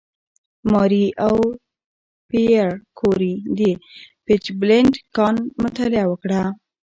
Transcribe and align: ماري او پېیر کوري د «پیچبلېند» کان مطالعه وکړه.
ماري 0.71 1.05
او 1.27 1.37
پېیر 2.29 2.69
کوري 2.99 3.33
د 3.57 3.59
«پیچبلېند» 4.25 4.93
کان 5.15 5.35
مطالعه 5.63 6.05
وکړه. 6.09 6.41